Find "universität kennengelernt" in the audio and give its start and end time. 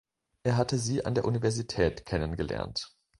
1.25-2.95